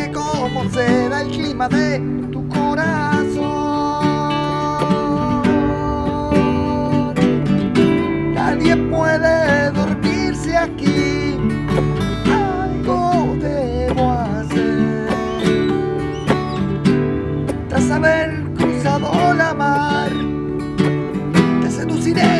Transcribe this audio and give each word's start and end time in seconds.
que 0.00 0.12
cómo 0.12 0.68
será 0.70 1.22
el 1.22 1.30
clima 1.30 1.68
de 1.68 2.00
tu 2.32 2.48
corazón. 2.48 3.14
Nadie 8.34 8.76
puede 8.76 9.70
dormirse 9.72 10.56
aquí. 10.56 11.36
Algo 12.26 13.36
debo 13.40 14.10
hacer. 14.10 15.08
Tras 17.68 17.90
haber 17.90 18.44
cruzado 18.54 19.34
la 19.34 19.54
mar, 19.54 20.10
te 21.62 21.70
seduciré. 21.70 22.39